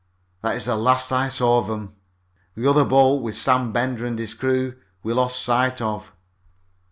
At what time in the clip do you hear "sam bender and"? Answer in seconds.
3.35-4.17